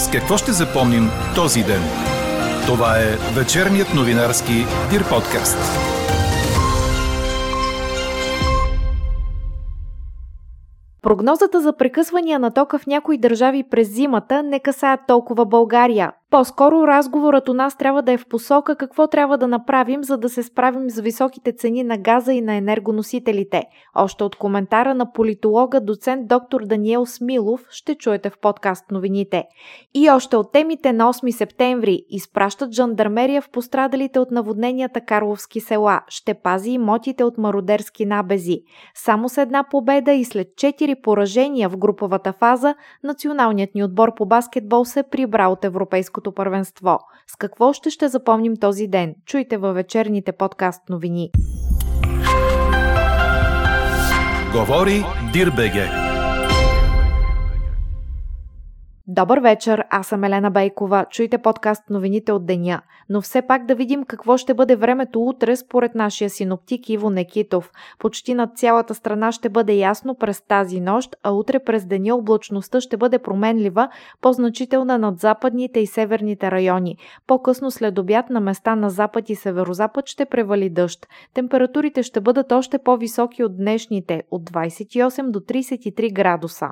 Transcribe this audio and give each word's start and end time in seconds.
С 0.00 0.10
какво 0.10 0.36
ще 0.36 0.52
запомним 0.52 1.04
този 1.34 1.62
ден? 1.62 1.82
Това 2.66 2.98
е 2.98 3.34
вечерният 3.34 3.94
новинарски 3.94 4.52
Дир 4.90 5.08
подкаст. 5.08 5.58
Прогнозата 11.02 11.60
за 11.60 11.76
прекъсвания 11.76 12.38
на 12.38 12.50
тока 12.50 12.78
в 12.78 12.86
някои 12.86 13.18
държави 13.18 13.64
през 13.70 13.88
зимата 13.88 14.42
не 14.42 14.60
касаят 14.60 15.00
толкова 15.06 15.46
България. 15.46 16.12
По-скоро 16.30 16.86
разговорът 16.86 17.48
у 17.48 17.54
нас 17.54 17.76
трябва 17.76 18.02
да 18.02 18.12
е 18.12 18.18
в 18.18 18.26
посока 18.26 18.76
какво 18.76 19.06
трябва 19.06 19.38
да 19.38 19.48
направим, 19.48 20.04
за 20.04 20.16
да 20.16 20.28
се 20.28 20.42
справим 20.42 20.90
с 20.90 21.00
високите 21.00 21.52
цени 21.52 21.84
на 21.84 21.98
газа 21.98 22.32
и 22.32 22.40
на 22.40 22.54
енергоносителите. 22.54 23.64
Още 23.94 24.24
от 24.24 24.36
коментара 24.36 24.94
на 24.94 25.12
политолога 25.12 25.80
доцент 25.80 26.28
доктор 26.28 26.60
Даниел 26.64 27.06
Смилов 27.06 27.66
ще 27.70 27.94
чуете 27.94 28.30
в 28.30 28.38
подкаст 28.38 28.90
новините. 28.90 29.44
И 29.94 30.10
още 30.10 30.36
от 30.36 30.52
темите 30.52 30.92
на 30.92 31.12
8 31.12 31.30
септември 31.30 32.04
изпращат 32.08 32.72
жандармерия 32.72 33.42
в 33.42 33.50
пострадалите 33.50 34.18
от 34.18 34.30
наводненията 34.30 35.00
Карловски 35.00 35.60
села, 35.60 36.00
ще 36.08 36.34
пази 36.34 36.70
имотите 36.70 37.24
от 37.24 37.38
мародерски 37.38 38.06
набези. 38.06 38.58
Само 38.94 39.28
с 39.28 39.38
една 39.38 39.64
победа 39.70 40.12
и 40.12 40.24
след 40.24 40.48
4 40.48 41.02
поражения 41.02 41.68
в 41.68 41.76
груповата 41.76 42.32
фаза, 42.32 42.74
националният 43.04 43.74
ни 43.74 43.84
отбор 43.84 44.14
по 44.14 44.26
баскетбол 44.26 44.84
се 44.84 45.02
прибра 45.02 45.48
от 45.48 45.64
Европейското 46.20 46.32
първенство. 46.32 46.98
С 47.26 47.36
какво 47.36 47.72
ще 47.72 47.90
ще 47.90 48.08
запомним 48.08 48.56
този 48.56 48.86
ден? 48.86 49.14
Чуйте 49.26 49.56
във 49.56 49.74
вечерните 49.74 50.32
подкаст 50.32 50.88
новини. 50.88 51.30
Говори 54.52 55.04
Дирбеге. 55.32 56.09
Добър 59.12 59.38
вечер, 59.38 59.84
аз 59.90 60.06
съм 60.06 60.24
Елена 60.24 60.50
Бейкова. 60.50 61.06
Чуйте 61.10 61.38
подкаст 61.38 61.90
новините 61.90 62.32
от 62.32 62.46
деня. 62.46 62.82
Но 63.08 63.20
все 63.20 63.42
пак 63.42 63.66
да 63.66 63.74
видим 63.74 64.04
какво 64.04 64.36
ще 64.36 64.54
бъде 64.54 64.76
времето 64.76 65.22
утре 65.22 65.56
според 65.56 65.94
нашия 65.94 66.30
синоптик 66.30 66.88
Иво 66.88 67.10
Некитов. 67.10 67.70
Почти 67.98 68.34
над 68.34 68.58
цялата 68.58 68.94
страна 68.94 69.32
ще 69.32 69.48
бъде 69.48 69.72
ясно 69.72 70.14
през 70.14 70.40
тази 70.40 70.80
нощ, 70.80 71.16
а 71.22 71.32
утре 71.32 71.58
през 71.58 71.86
деня 71.86 72.14
облачността 72.14 72.80
ще 72.80 72.96
бъде 72.96 73.18
променлива, 73.18 73.88
по-значителна 74.20 74.98
над 74.98 75.20
западните 75.20 75.80
и 75.80 75.86
северните 75.86 76.50
райони. 76.50 76.96
По-късно 77.26 77.70
след 77.70 77.98
обяд 77.98 78.30
на 78.30 78.40
места 78.40 78.76
на 78.76 78.90
запад 78.90 79.30
и 79.30 79.34
северозапад 79.34 80.06
ще 80.06 80.24
превали 80.24 80.70
дъжд. 80.70 81.06
Температурите 81.34 82.02
ще 82.02 82.20
бъдат 82.20 82.52
още 82.52 82.78
по-високи 82.78 83.44
от 83.44 83.56
днешните, 83.56 84.22
от 84.30 84.50
28 84.50 85.30
до 85.30 85.40
33 85.40 86.12
градуса. 86.12 86.68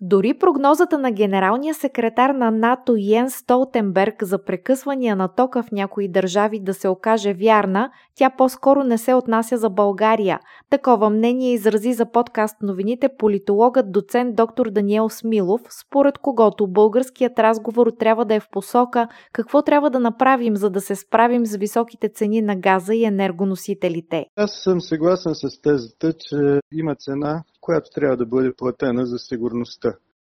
Дори 0.00 0.34
прогнозата 0.34 0.98
на 0.98 1.12
генералния 1.12 1.74
секретар 1.74 2.30
на 2.30 2.50
НАТО 2.50 2.94
Йен 2.98 3.30
Столтенберг 3.30 4.24
за 4.24 4.44
прекъсвания 4.44 5.16
на 5.16 5.28
тока 5.28 5.62
в 5.62 5.72
някои 5.72 6.08
държави 6.08 6.60
да 6.60 6.74
се 6.74 6.88
окаже 6.88 7.34
вярна, 7.34 7.90
тя 8.14 8.30
по-скоро 8.30 8.84
не 8.84 8.98
се 8.98 9.14
отнася 9.14 9.56
за 9.56 9.70
България. 9.70 10.40
Такова 10.70 11.10
мнение 11.10 11.52
изрази 11.52 11.92
за 11.92 12.10
подкаст 12.10 12.56
новините 12.62 13.08
политологът 13.18 13.92
доцент 13.92 14.36
доктор 14.36 14.70
Даниел 14.70 15.08
Смилов, 15.08 15.60
според 15.80 16.18
когото 16.18 16.66
българският 16.66 17.38
разговор 17.38 17.92
трябва 17.98 18.24
да 18.24 18.34
е 18.34 18.40
в 18.40 18.48
посока 18.52 19.08
какво 19.32 19.62
трябва 19.62 19.90
да 19.90 20.00
направим, 20.00 20.56
за 20.56 20.70
да 20.70 20.80
се 20.80 20.94
справим 20.94 21.46
с 21.46 21.56
високите 21.56 22.08
цени 22.08 22.42
на 22.42 22.56
газа 22.56 22.94
и 22.94 23.04
енергоносителите. 23.04 24.26
Аз 24.36 24.50
съм 24.64 24.80
съгласен 24.80 25.34
с 25.34 25.60
тезата, 25.62 26.12
че 26.12 26.60
има 26.72 26.94
цена, 26.94 27.42
която 27.60 27.90
трябва 27.94 28.16
да 28.16 28.26
бъде 28.26 28.52
платена 28.58 29.06
за 29.06 29.18
сигурността. 29.18 29.87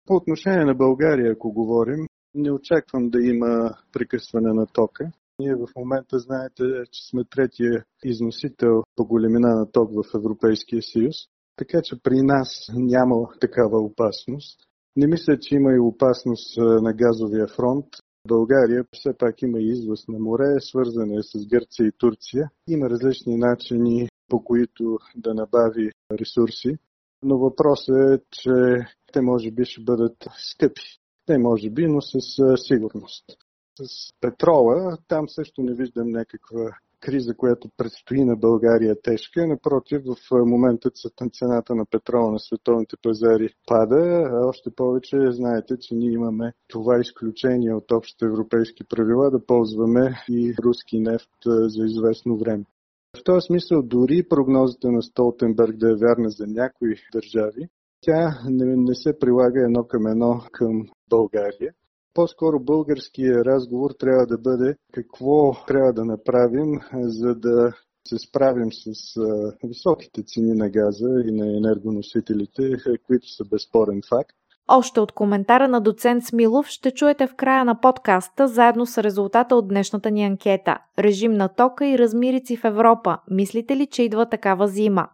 По 0.05 0.15
отношение 0.15 0.65
на 0.65 0.75
България, 0.75 1.31
ако 1.31 1.53
говорим, 1.53 2.07
не 2.33 2.51
очаквам 2.51 3.09
да 3.09 3.21
има 3.21 3.71
прекъсване 3.93 4.53
на 4.53 4.67
тока. 4.67 5.11
Ние 5.39 5.55
в 5.55 5.67
момента 5.75 6.19
знаете, 6.19 6.63
че 6.91 7.09
сме 7.09 7.23
третия 7.23 7.85
износител 8.03 8.83
по 8.95 9.05
големина 9.05 9.55
на 9.55 9.71
ток 9.71 9.89
в 9.91 10.15
Европейския 10.15 10.81
съюз, 10.81 11.15
така 11.55 11.79
че 11.83 12.01
при 12.03 12.21
нас 12.21 12.47
няма 12.73 13.15
такава 13.41 13.79
опасност. 13.79 14.59
Не 14.95 15.07
мисля, 15.07 15.39
че 15.39 15.55
има 15.55 15.73
и 15.73 15.79
опасност 15.79 16.57
на 16.57 16.93
газовия 16.93 17.47
фронт. 17.47 17.85
България 18.27 18.85
все 18.93 19.17
пак 19.17 19.41
има 19.41 19.59
извъз 19.59 20.07
на 20.07 20.19
море, 20.19 20.59
свързан 20.59 21.11
е 21.11 21.23
с 21.23 21.47
Гърция 21.47 21.87
и 21.87 21.97
Турция. 21.97 22.49
Има 22.67 22.89
различни 22.89 23.37
начини, 23.37 24.07
по 24.29 24.43
които 24.43 24.97
да 25.15 25.33
набави 25.33 25.91
ресурси 26.11 26.77
но 27.25 27.37
въпросът 27.37 27.97
е, 27.97 28.23
че 28.31 28.51
те 29.15 29.21
може 29.21 29.51
би 29.51 29.65
ще 29.65 29.81
бъдат 29.83 30.27
скъпи. 30.37 30.81
Те 31.25 31.37
може 31.37 31.69
би, 31.69 31.87
но 31.87 32.01
с 32.01 32.19
сигурност. 32.57 33.25
С 33.81 34.13
петрола 34.21 34.97
там 35.07 35.29
също 35.29 35.61
не 35.61 35.73
виждам 35.73 36.09
някаква 36.09 36.77
криза, 36.99 37.35
която 37.35 37.69
предстои 37.77 38.25
на 38.25 38.35
България 38.35 38.95
тежка. 39.01 39.47
Напротив, 39.47 40.01
в 40.05 40.45
момента 40.45 40.89
цената 41.33 41.75
на 41.75 41.85
петрола 41.85 42.31
на 42.31 42.39
световните 42.39 42.95
пазари 43.03 43.49
пада. 43.67 44.29
А 44.31 44.47
още 44.47 44.69
повече 44.75 45.31
знаете, 45.31 45.77
че 45.79 45.95
ние 45.95 46.11
имаме 46.11 46.53
това 46.67 46.99
изключение 46.99 47.73
от 47.73 47.91
общите 47.91 48.25
европейски 48.25 48.83
правила 48.83 49.31
да 49.31 49.45
ползваме 49.45 50.23
и 50.29 50.55
руски 50.63 50.99
нефт 50.99 51.31
за 51.45 51.85
известно 51.85 52.37
време. 52.37 52.65
В 53.17 53.23
този 53.23 53.45
смисъл 53.45 53.81
дори 53.81 54.27
прогнозата 54.29 54.91
на 54.91 55.01
Столтенберг 55.01 55.77
да 55.77 55.91
е 55.91 55.95
вярна 55.95 56.29
за 56.29 56.47
някои 56.47 56.95
държави, 57.13 57.69
тя 58.05 58.39
не, 58.49 58.75
не 58.75 58.95
се 58.95 59.19
прилага 59.19 59.61
едно 59.61 59.83
към 59.83 60.07
едно 60.07 60.41
към 60.51 60.87
България. 61.09 61.73
По-скоро 62.13 62.59
българския 62.59 63.45
разговор 63.45 63.91
трябва 63.99 64.25
да 64.25 64.37
бъде 64.37 64.75
какво 64.93 65.65
трябва 65.67 65.93
да 65.93 66.05
направим, 66.05 66.79
за 66.93 67.35
да 67.35 67.73
се 68.07 68.17
справим 68.17 68.69
с 68.71 69.19
високите 69.63 70.23
цени 70.23 70.53
на 70.53 70.69
газа 70.69 71.09
и 71.25 71.31
на 71.31 71.57
енергоносителите, 71.57 72.63
които 73.07 73.27
са 73.27 73.45
безспорен 73.45 74.01
факт. 74.09 74.35
Още 74.67 74.99
от 74.99 75.11
коментара 75.11 75.67
на 75.67 75.81
доцент 75.81 76.23
Смилов 76.23 76.67
ще 76.67 76.91
чуете 76.91 77.27
в 77.27 77.35
края 77.35 77.65
на 77.65 77.81
подкаста, 77.81 78.47
заедно 78.47 78.85
с 78.85 79.03
резултата 79.03 79.55
от 79.55 79.67
днешната 79.67 80.11
ни 80.11 80.25
анкета. 80.25 80.77
Режим 80.99 81.33
на 81.33 81.47
тока 81.47 81.87
и 81.87 81.97
размирици 81.97 82.57
в 82.57 82.65
Европа. 82.65 83.17
Мислите 83.31 83.75
ли, 83.75 83.87
че 83.87 84.03
идва 84.03 84.29
такава 84.29 84.67
зима? 84.67 85.07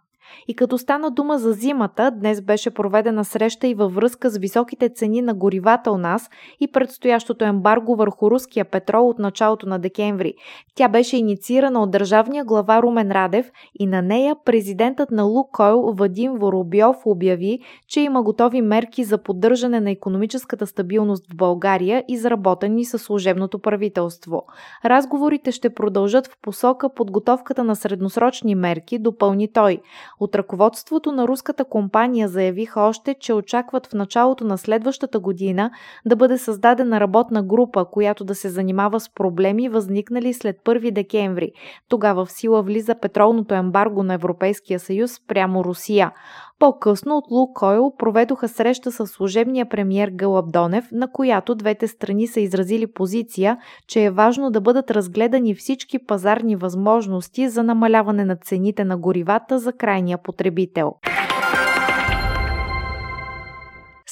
И 0.47 0.53
като 0.53 0.77
стана 0.77 1.11
дума 1.11 1.37
за 1.37 1.51
зимата, 1.51 2.11
днес 2.11 2.41
беше 2.41 2.69
проведена 2.69 3.25
среща 3.25 3.67
и 3.67 3.73
във 3.73 3.93
връзка 3.93 4.29
с 4.29 4.37
високите 4.37 4.89
цени 4.89 5.21
на 5.21 5.33
горивата 5.33 5.91
у 5.91 5.97
нас 5.97 6.29
и 6.59 6.71
предстоящото 6.71 7.45
ембарго 7.45 7.95
върху 7.95 8.31
руския 8.31 8.65
петрол 8.65 9.09
от 9.09 9.19
началото 9.19 9.69
на 9.69 9.79
декември. 9.79 10.33
Тя 10.75 10.87
беше 10.87 11.17
инициирана 11.17 11.83
от 11.83 11.91
държавния 11.91 12.45
глава 12.45 12.81
Румен 12.81 13.11
Радев 13.11 13.51
и 13.79 13.85
на 13.85 14.01
нея 14.01 14.35
президентът 14.45 15.11
на 15.11 15.23
Лукойл 15.23 15.93
Вадим 15.93 16.33
Воробьов 16.33 16.97
обяви, 17.05 17.59
че 17.87 18.01
има 18.01 18.23
готови 18.23 18.61
мерки 18.61 19.03
за 19.03 19.17
поддържане 19.17 19.79
на 19.79 19.91
економическата 19.91 20.67
стабилност 20.67 21.25
в 21.31 21.35
България, 21.35 22.03
изработени 22.07 22.85
със 22.85 23.01
служебното 23.01 23.59
правителство. 23.59 24.43
Разговорите 24.85 25.51
ще 25.51 25.69
продължат 25.69 26.27
в 26.27 26.37
посока 26.41 26.89
подготовката 26.93 27.63
на 27.63 27.75
средносрочни 27.75 28.55
мерки, 28.55 28.99
допълни 28.99 29.51
той. 29.53 29.81
От 30.21 30.35
ръководството 30.35 31.11
на 31.11 31.27
руската 31.27 31.65
компания 31.65 32.27
заявиха 32.27 32.81
още, 32.81 33.15
че 33.19 33.33
очакват 33.33 33.87
в 33.87 33.93
началото 33.93 34.43
на 34.43 34.57
следващата 34.57 35.19
година 35.19 35.71
да 36.05 36.15
бъде 36.15 36.37
създадена 36.37 36.99
работна 36.99 37.43
група, 37.43 37.85
която 37.91 38.23
да 38.23 38.35
се 38.35 38.49
занимава 38.49 38.99
с 38.99 39.09
проблеми, 39.09 39.69
възникнали 39.69 40.33
след 40.33 40.57
1 40.65 40.91
декември. 40.91 41.51
Тогава 41.89 42.25
в 42.25 42.31
сила 42.31 42.61
влиза 42.63 42.95
петролното 43.01 43.55
ембарго 43.55 44.03
на 44.03 44.13
Европейския 44.13 44.79
съюз 44.79 45.21
прямо 45.27 45.63
Русия. 45.63 46.11
По-късно 46.61 47.17
от 47.17 47.25
Лукойл 47.31 47.93
проведоха 47.97 48.47
среща 48.47 48.91
с 48.91 49.07
служебния 49.07 49.69
премьер 49.69 50.09
Гълъб 50.09 50.51
Донев, 50.51 50.87
на 50.91 51.11
която 51.11 51.55
двете 51.55 51.87
страни 51.87 52.27
са 52.27 52.39
изразили 52.39 52.87
позиция, 52.87 53.57
че 53.87 54.03
е 54.03 54.11
важно 54.11 54.51
да 54.51 54.61
бъдат 54.61 54.91
разгледани 54.91 55.55
всички 55.55 56.05
пазарни 56.05 56.55
възможности 56.55 57.49
за 57.49 57.63
намаляване 57.63 58.25
на 58.25 58.35
цените 58.35 58.83
на 58.83 58.97
горивата 58.97 59.59
за 59.59 59.73
крайния 59.73 60.17
потребител. 60.17 60.93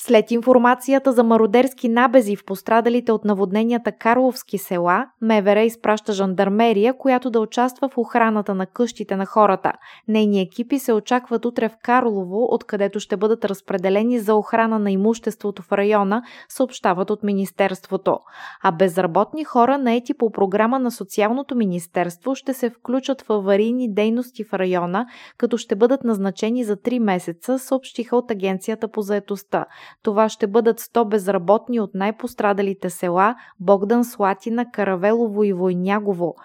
След 0.10 0.32
информацията 0.32 1.12
за 1.12 1.24
мародерски 1.24 1.90
набези 1.90 2.36
в 2.36 2.46
пострадалите 2.46 3.12
от 3.12 3.26
наводненията 3.26 3.92
Карловски 3.92 4.58
села, 4.58 5.06
МВР 5.22 5.62
изпраща 5.62 6.14
жандармерия, 6.14 6.98
която 6.98 7.30
да 7.30 7.40
участва 7.40 7.90
в 7.90 7.98
охраната 7.98 8.56
на 8.56 8.66
къщите 8.66 9.16
на 9.16 9.26
хората. 9.26 9.72
Нейни 10.08 10.42
екипи 10.42 10.80
се 10.80 10.94
очакват 10.94 11.46
утре 11.46 11.70
в 11.70 11.78
Карлово, 11.84 12.48
откъдето 12.50 13.00
ще 13.00 13.18
бъдат 13.18 13.46
разпределени 13.46 14.20
за 14.20 14.36
охрана 14.36 14.80
на 14.80 14.92
имуществото 14.92 15.62
в 15.62 15.72
района, 15.72 16.22
съобщават 16.50 17.10
от 17.10 17.24
Министерството. 17.24 18.20
А 18.64 18.72
безработни 18.72 19.44
хора, 19.44 19.78
наети 19.78 20.14
по 20.14 20.32
програма 20.32 20.80
на 20.80 20.92
Социалното 20.92 21.56
министерство, 21.56 22.36
ще 22.36 22.54
се 22.54 22.70
включат 22.70 23.22
в 23.22 23.30
аварийни 23.30 23.94
дейности 23.94 24.44
в 24.44 24.54
района, 24.54 25.06
като 25.38 25.58
ще 25.58 25.76
бъдат 25.76 26.04
назначени 26.04 26.64
за 26.64 26.78
3 26.78 27.00
месеца, 27.00 27.60
съобщиха 27.60 28.18
от 28.18 28.32
Агенцията 28.32 28.88
по 28.88 29.02
заетостта. 29.02 29.66
Това 30.04 30.30
ще 30.30 30.48
бъдат 30.48 30.80
100 30.80 31.08
безработни 31.08 31.80
от 31.80 31.92
най-пострадалите 31.94 32.90
села 32.90 33.36
Богдан, 33.60 34.04
Слатина, 34.04 34.72
Каравелово 34.72 35.44
и 35.44 35.54
Войнягово. 35.54 36.36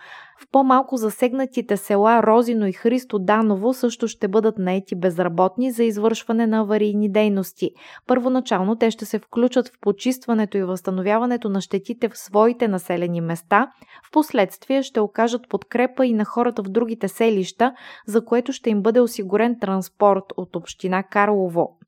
В 0.40 0.50
по-малко 0.52 0.96
засегнатите 0.96 1.76
села 1.76 2.22
Розино 2.22 2.66
и 2.66 2.72
Христо 2.72 3.18
Даново 3.18 3.74
също 3.74 4.08
ще 4.08 4.28
бъдат 4.28 4.58
наети 4.58 4.94
безработни 4.94 5.70
за 5.70 5.84
извършване 5.84 6.46
на 6.46 6.60
аварийни 6.60 7.12
дейности. 7.12 7.70
Първоначално 8.06 8.76
те 8.76 8.90
ще 8.90 9.04
се 9.04 9.18
включат 9.18 9.68
в 9.68 9.80
почистването 9.80 10.56
и 10.56 10.62
възстановяването 10.62 11.48
на 11.48 11.60
щетите 11.60 12.08
в 12.08 12.18
своите 12.18 12.68
населени 12.68 13.20
места, 13.20 13.70
в 14.08 14.10
последствие 14.12 14.82
ще 14.82 15.00
окажат 15.00 15.48
подкрепа 15.48 16.06
и 16.06 16.12
на 16.12 16.24
хората 16.24 16.62
в 16.62 16.68
другите 16.68 17.08
селища, 17.08 17.72
за 18.06 18.24
което 18.24 18.52
ще 18.52 18.70
им 18.70 18.82
бъде 18.82 19.00
осигурен 19.00 19.58
транспорт 19.60 20.24
от 20.36 20.56
община 20.56 21.02
Карлово. 21.02 21.78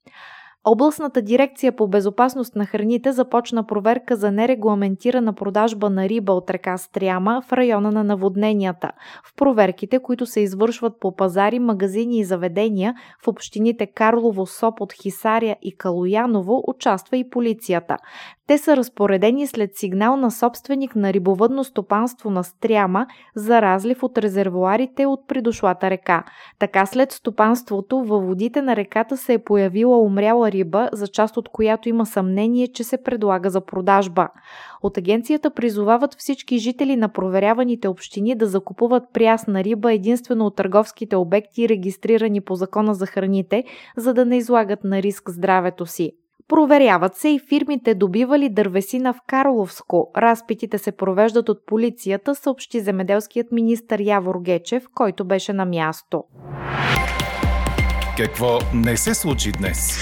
Областната 0.68 1.22
дирекция 1.22 1.76
по 1.76 1.88
безопасност 1.88 2.56
на 2.56 2.66
храните 2.66 3.12
започна 3.12 3.66
проверка 3.66 4.16
за 4.16 4.30
нерегламентирана 4.32 5.32
продажба 5.32 5.90
на 5.90 6.08
риба 6.08 6.32
от 6.32 6.50
река 6.50 6.78
Стряма 6.78 7.42
в 7.48 7.52
района 7.52 7.92
на 7.92 8.04
наводненията. 8.04 8.90
В 9.24 9.34
проверките, 9.36 9.98
които 9.98 10.26
се 10.26 10.40
извършват 10.40 11.00
по 11.00 11.16
пазари, 11.16 11.58
магазини 11.58 12.18
и 12.18 12.24
заведения 12.24 12.94
в 13.24 13.28
общините 13.28 13.86
Карлово, 13.86 14.46
Сопот, 14.46 14.92
Хисаря 14.92 15.56
и 15.62 15.76
Калояново 15.76 16.62
участва 16.66 17.16
и 17.16 17.30
полицията. 17.30 17.96
Те 18.46 18.58
са 18.58 18.76
разпоредени 18.76 19.46
след 19.46 19.76
сигнал 19.76 20.16
на 20.16 20.30
собственик 20.30 20.96
на 20.96 21.12
рибовъдно 21.12 21.64
стопанство 21.64 22.30
на 22.30 22.44
Стряма 22.44 23.06
за 23.34 23.62
разлив 23.62 24.02
от 24.02 24.18
резервуарите 24.18 25.06
от 25.06 25.28
придошлата 25.28 25.90
река. 25.90 26.24
Така 26.58 26.86
след 26.86 27.12
стопанството 27.12 28.04
във 28.04 28.26
водите 28.26 28.62
на 28.62 28.76
реката 28.76 29.16
се 29.16 29.32
е 29.32 29.38
появила 29.38 29.98
умряла 29.98 30.52
риба, 30.56 30.88
за 30.92 31.08
част 31.08 31.36
от 31.36 31.48
която 31.48 31.88
има 31.88 32.06
съмнение, 32.06 32.68
че 32.68 32.84
се 32.84 33.02
предлага 33.02 33.50
за 33.50 33.60
продажба. 33.60 34.28
От 34.82 34.98
агенцията 34.98 35.50
призовават 35.50 36.14
всички 36.18 36.58
жители 36.58 36.96
на 36.96 37.08
проверяваните 37.08 37.88
общини 37.88 38.34
да 38.34 38.46
закупуват 38.46 39.02
прясна 39.12 39.64
риба 39.64 39.92
единствено 39.92 40.46
от 40.46 40.56
търговските 40.56 41.16
обекти, 41.16 41.68
регистрирани 41.68 42.40
по 42.40 42.54
Закона 42.54 42.94
за 42.94 43.06
храните, 43.06 43.64
за 43.96 44.14
да 44.14 44.24
не 44.24 44.36
излагат 44.36 44.84
на 44.84 45.02
риск 45.02 45.30
здравето 45.30 45.86
си. 45.86 46.12
Проверяват 46.48 47.14
се 47.14 47.28
и 47.28 47.40
фирмите 47.48 47.94
добивали 47.94 48.48
дървесина 48.48 49.12
в 49.12 49.20
Карловско. 49.26 50.10
Разпитите 50.16 50.78
се 50.78 50.92
провеждат 50.92 51.48
от 51.48 51.66
полицията, 51.66 52.34
съобщи 52.34 52.80
земеделският 52.80 53.52
министр 53.52 54.02
Явор 54.02 54.40
Гечев, 54.42 54.84
който 54.94 55.24
беше 55.24 55.52
на 55.52 55.64
място. 55.64 56.24
Какво 58.16 58.58
не 58.74 58.96
се 58.96 59.14
случи 59.14 59.52
днес? 59.52 59.98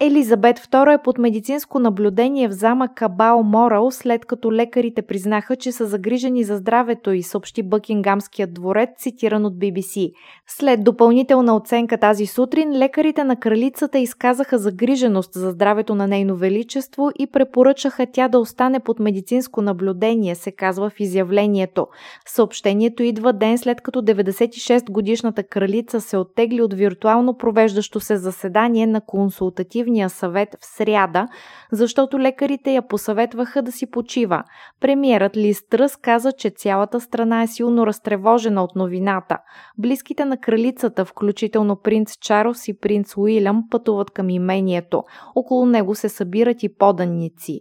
Елизабет 0.00 0.58
II 0.58 0.94
е 0.94 1.02
под 1.02 1.18
медицинско 1.18 1.78
наблюдение 1.78 2.48
в 2.48 2.52
замъка 2.52 3.08
Бао 3.08 3.42
Морал, 3.42 3.90
след 3.90 4.24
като 4.24 4.52
лекарите 4.52 5.02
признаха, 5.02 5.56
че 5.56 5.72
са 5.72 5.86
загрижени 5.86 6.44
за 6.44 6.56
здравето 6.56 7.12
и 7.12 7.22
съобщи 7.22 7.62
Бъкингамският 7.62 8.54
дворец, 8.54 8.90
цитиран 8.98 9.44
от 9.44 9.54
BBC. 9.54 10.12
След 10.46 10.84
допълнителна 10.84 11.56
оценка 11.56 11.98
тази 11.98 12.26
сутрин, 12.26 12.78
лекарите 12.78 13.24
на 13.24 13.36
кралицата 13.36 13.98
изказаха 13.98 14.58
загриженост 14.58 15.32
за 15.34 15.50
здравето 15.50 15.94
на 15.94 16.06
нейно 16.06 16.36
величество 16.36 17.10
и 17.18 17.26
препоръчаха 17.26 18.06
тя 18.12 18.28
да 18.28 18.38
остане 18.38 18.80
под 18.80 18.98
медицинско 18.98 19.62
наблюдение, 19.62 20.34
се 20.34 20.52
казва 20.52 20.90
в 20.90 21.00
изявлението. 21.00 21.86
Съобщението 22.26 23.02
идва 23.02 23.32
ден 23.32 23.58
след 23.58 23.80
като 23.80 24.02
96 24.02 24.90
годишната 24.90 25.42
кралица 25.42 26.00
се 26.00 26.16
оттегли 26.16 26.62
от 26.62 26.74
виртуално 26.74 27.36
провеждащо 27.36 28.00
се 28.00 28.16
заседание 28.16 28.86
на 28.86 29.00
консултатив 29.00 29.85
Консултативния 29.86 30.10
съвет 30.10 30.56
в 30.60 30.66
сряда, 30.66 31.28
защото 31.72 32.20
лекарите 32.20 32.72
я 32.72 32.88
посъветваха 32.88 33.62
да 33.62 33.72
си 33.72 33.90
почива. 33.90 34.42
Премиерът 34.80 35.36
Лиз 35.36 35.68
Тръс 35.68 35.96
каза, 35.96 36.32
че 36.32 36.50
цялата 36.50 37.00
страна 37.00 37.42
е 37.42 37.46
силно 37.46 37.86
разтревожена 37.86 38.64
от 38.64 38.76
новината. 38.76 39.38
Близките 39.78 40.24
на 40.24 40.36
кралицата, 40.40 41.04
включително 41.04 41.76
принц 41.76 42.12
Чарлз 42.20 42.68
и 42.68 42.78
принц 42.78 43.16
Уилям, 43.16 43.62
пътуват 43.70 44.10
към 44.10 44.30
имението. 44.30 45.02
Около 45.34 45.66
него 45.66 45.94
се 45.94 46.08
събират 46.08 46.62
и 46.62 46.74
поданници. 46.78 47.60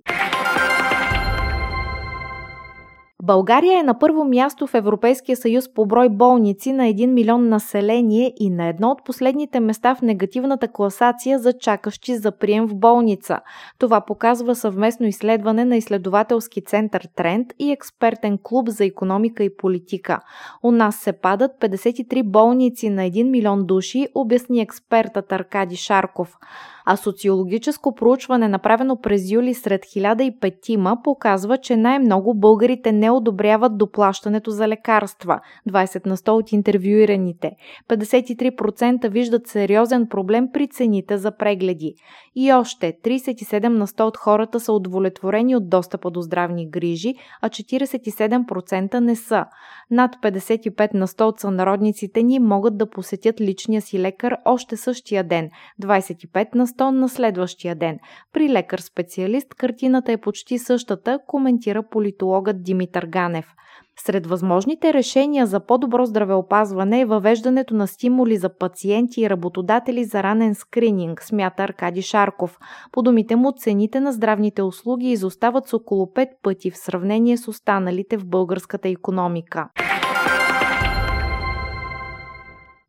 България 3.23 3.79
е 3.79 3.83
на 3.83 3.99
първо 3.99 4.23
място 4.23 4.67
в 4.67 4.73
Европейския 4.73 5.37
съюз 5.37 5.73
по 5.73 5.85
брой 5.85 6.09
болници 6.09 6.73
на 6.73 6.83
1 6.83 7.05
милион 7.05 7.49
население 7.49 8.33
и 8.39 8.49
на 8.49 8.67
едно 8.67 8.89
от 8.89 9.05
последните 9.05 9.59
места 9.59 9.95
в 9.95 10.01
негативната 10.01 10.67
класация 10.67 11.39
за 11.39 11.53
чакащи 11.53 12.17
за 12.17 12.31
прием 12.31 12.67
в 12.67 12.75
болница. 12.75 13.39
Това 13.79 14.01
показва 14.01 14.55
съвместно 14.55 15.05
изследване 15.05 15.65
на 15.65 15.77
изследователски 15.77 16.61
център 16.61 17.07
Тренд 17.15 17.47
и 17.59 17.71
експертен 17.71 18.39
клуб 18.43 18.69
за 18.69 18.85
економика 18.85 19.43
и 19.43 19.57
политика. 19.57 20.19
У 20.63 20.71
нас 20.71 20.95
се 20.95 21.13
падат 21.13 21.51
53 21.61 22.23
болници 22.23 22.89
на 22.89 23.01
1 23.01 23.29
милион 23.29 23.65
души, 23.65 24.07
обясни 24.15 24.61
експертът 24.61 25.31
Аркади 25.31 25.75
Шарков 25.75 26.37
а 26.85 26.95
социологическо 26.95 27.95
проучване, 27.95 28.47
направено 28.47 29.01
през 29.01 29.31
юли 29.31 29.53
сред 29.53 29.85
1005 29.85 31.03
показва, 31.03 31.57
че 31.57 31.77
най-много 31.77 32.33
българите 32.33 32.91
не 32.91 33.11
одобряват 33.11 33.77
доплащането 33.77 34.51
за 34.51 34.67
лекарства. 34.67 35.39
20 35.69 36.05
на 36.05 36.17
100 36.17 36.29
от 36.29 36.51
интервюираните. 36.51 37.51
53% 37.89 39.09
виждат 39.09 39.47
сериозен 39.47 40.07
проблем 40.07 40.47
при 40.53 40.67
цените 40.67 41.17
за 41.17 41.31
прегледи. 41.37 41.93
И 42.35 42.53
още 42.53 42.93
37 43.03 43.67
на 43.67 43.87
100 43.87 44.01
от 44.01 44.17
хората 44.17 44.59
са 44.59 44.73
удовлетворени 44.73 45.55
от 45.55 45.69
достъпа 45.69 46.11
до 46.11 46.21
здравни 46.21 46.69
грижи, 46.69 47.13
а 47.41 47.49
47% 47.49 48.99
не 48.99 49.15
са. 49.15 49.45
Над 49.91 50.15
55 50.23 50.93
на 50.93 51.07
100 51.07 51.21
от 51.21 51.39
сънародниците 51.39 52.23
ни 52.23 52.39
могат 52.39 52.77
да 52.77 52.89
посетят 52.89 53.41
личния 53.41 53.81
си 53.81 53.99
лекар 53.99 54.37
още 54.45 54.77
същия 54.77 55.23
ден. 55.23 55.49
25 55.81 56.55
на 56.55 56.67
100 56.79 56.89
на 56.89 57.09
следващия 57.09 57.75
ден. 57.75 57.99
При 58.33 58.49
лекар-специалист 58.49 59.53
картината 59.53 60.11
е 60.11 60.17
почти 60.17 60.57
същата, 60.57 61.19
коментира 61.27 61.83
политологът 61.89 62.63
Димитър 62.63 63.05
Ганев. 63.05 63.45
Сред 63.99 64.27
възможните 64.27 64.93
решения 64.93 65.45
за 65.45 65.59
по-добро 65.59 66.05
здравеопазване 66.05 67.01
е 67.01 67.05
въвеждането 67.05 67.75
на 67.75 67.87
стимули 67.87 68.37
за 68.37 68.57
пациенти 68.57 69.21
и 69.21 69.29
работодатели 69.29 70.03
за 70.03 70.23
ранен 70.23 70.55
скрининг, 70.55 71.23
смята 71.23 71.63
Аркади 71.63 72.01
Шарков. 72.01 72.59
По 72.91 73.01
думите 73.01 73.35
му, 73.35 73.51
цените 73.57 73.99
на 73.99 74.11
здравните 74.11 74.61
услуги 74.61 75.11
изостават 75.11 75.67
с 75.67 75.73
около 75.73 76.05
5 76.05 76.27
пъти 76.43 76.71
в 76.71 76.77
сравнение 76.77 77.37
с 77.37 77.47
останалите 77.47 78.17
в 78.17 78.25
българската 78.25 78.89
економика. 78.89 79.69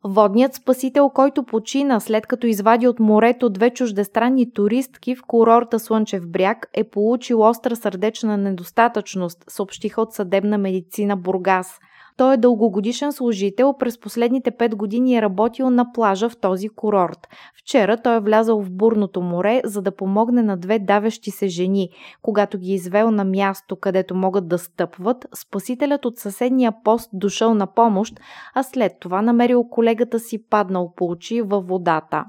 Водният 0.03 0.53
спасител, 0.53 1.09
който 1.09 1.43
почина 1.43 1.99
след 1.99 2.27
като 2.27 2.47
извади 2.47 2.87
от 2.87 2.99
морето 2.99 3.49
две 3.49 3.69
чуждестранни 3.69 4.53
туристки 4.53 5.15
в 5.15 5.21
курорта 5.27 5.79
Слънчев 5.79 6.29
бряг, 6.29 6.67
е 6.73 6.89
получил 6.89 7.41
остра 7.41 7.75
сърдечна 7.75 8.37
недостатъчност, 8.37 9.43
съобщиха 9.47 10.01
от 10.01 10.13
съдебна 10.13 10.57
медицина 10.57 11.17
Бургас. 11.17 11.79
Той 12.17 12.33
е 12.33 12.37
дългогодишен 12.37 13.11
служител, 13.11 13.73
през 13.79 13.99
последните 13.99 14.51
5 14.51 14.75
години 14.75 15.15
е 15.15 15.21
работил 15.21 15.69
на 15.69 15.91
плажа 15.93 16.29
в 16.29 16.37
този 16.37 16.69
курорт. 16.69 17.27
Вчера 17.59 17.97
той 17.97 18.15
е 18.15 18.19
влязал 18.19 18.61
в 18.61 18.71
бурното 18.71 19.21
море, 19.21 19.61
за 19.65 19.81
да 19.81 19.95
помогне 19.95 20.43
на 20.43 20.57
две 20.57 20.79
давещи 20.79 21.31
се 21.31 21.47
жени. 21.47 21.89
Когато 22.21 22.57
ги 22.57 22.73
извел 22.73 23.11
на 23.11 23.25
място, 23.25 23.75
където 23.75 24.15
могат 24.15 24.47
да 24.47 24.57
стъпват, 24.57 25.25
спасителят 25.35 26.05
от 26.05 26.17
съседния 26.17 26.73
пост 26.83 27.09
дошъл 27.13 27.53
на 27.53 27.67
помощ, 27.67 28.19
а 28.53 28.63
след 28.63 28.91
това 28.99 29.21
намерил 29.21 29.63
колегата 29.63 30.19
си 30.19 30.43
паднал 30.49 30.93
по 30.95 31.05
очи 31.05 31.41
във 31.41 31.67
водата. 31.67 32.25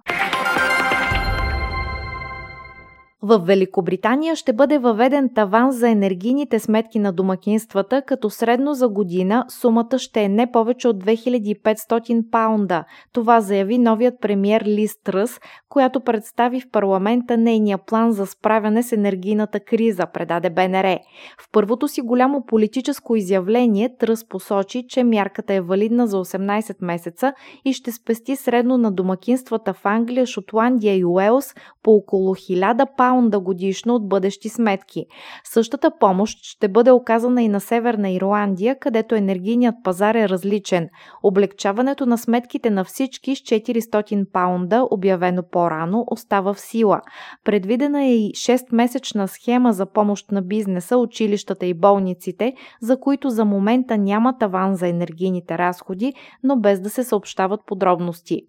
В 3.22 3.38
Великобритания 3.38 4.36
ще 4.36 4.52
бъде 4.52 4.78
въведен 4.78 5.30
таван 5.34 5.72
за 5.72 5.88
енергийните 5.88 6.58
сметки 6.58 6.98
на 6.98 7.12
домакинствата, 7.12 8.02
като 8.02 8.30
средно 8.30 8.74
за 8.74 8.88
година 8.88 9.44
сумата 9.48 9.98
ще 9.98 10.22
е 10.22 10.28
не 10.28 10.50
повече 10.52 10.88
от 10.88 11.04
2500 11.04 12.30
паунда. 12.30 12.84
Това 13.12 13.40
заяви 13.40 13.78
новият 13.78 14.14
премьер 14.20 14.62
Лиз 14.66 15.02
Тръс, 15.04 15.40
която 15.68 16.00
представи 16.00 16.60
в 16.60 16.70
парламента 16.72 17.36
нейния 17.36 17.78
план 17.78 18.12
за 18.12 18.26
справяне 18.26 18.82
с 18.82 18.92
енергийната 18.92 19.60
криза, 19.60 20.06
предаде 20.14 20.50
БНР. 20.50 20.98
В 21.40 21.48
първото 21.52 21.88
си 21.88 22.00
голямо 22.00 22.44
политическо 22.46 23.16
изявление 23.16 23.96
Тръс 23.98 24.28
посочи, 24.28 24.84
че 24.88 25.04
мярката 25.04 25.54
е 25.54 25.60
валидна 25.60 26.06
за 26.06 26.16
18 26.16 26.76
месеца 26.80 27.32
и 27.64 27.72
ще 27.72 27.92
спести 27.92 28.36
средно 28.36 28.78
на 28.78 28.92
домакинствата 28.92 29.74
в 29.74 29.86
Англия, 29.86 30.26
Шотландия 30.26 30.96
и 30.96 31.04
Уелс 31.04 31.54
по 31.82 31.90
около 31.90 32.34
1000 32.34 32.86
паунда 32.96 33.07
паунда 33.08 33.40
годишно 33.40 33.94
от 33.94 34.08
бъдещи 34.08 34.48
сметки. 34.48 35.06
Същата 35.44 35.90
помощ 36.00 36.38
ще 36.42 36.68
бъде 36.68 36.90
оказана 36.90 37.42
и 37.42 37.48
на 37.48 37.60
Северна 37.60 38.10
Ирландия, 38.10 38.78
където 38.78 39.14
енергийният 39.14 39.74
пазар 39.84 40.14
е 40.14 40.28
различен. 40.28 40.88
Облегчаването 41.22 42.06
на 42.06 42.18
сметките 42.18 42.70
на 42.70 42.84
всички 42.84 43.36
с 43.36 43.38
400 43.38 44.32
паунда, 44.32 44.86
обявено 44.90 45.42
по-рано, 45.50 46.04
остава 46.06 46.54
в 46.54 46.60
сила. 46.60 47.00
Предвидена 47.44 48.04
е 48.04 48.14
и 48.14 48.32
6-месечна 48.32 49.26
схема 49.26 49.72
за 49.72 49.86
помощ 49.86 50.32
на 50.32 50.42
бизнеса, 50.42 50.96
училищата 50.96 51.66
и 51.66 51.74
болниците, 51.74 52.52
за 52.82 53.00
които 53.00 53.30
за 53.30 53.44
момента 53.44 53.98
няма 53.98 54.38
таван 54.38 54.74
за 54.74 54.88
енергийните 54.88 55.58
разходи, 55.58 56.12
но 56.42 56.56
без 56.60 56.80
да 56.80 56.90
се 56.90 57.04
съобщават 57.04 57.60
подробности. 57.66 58.42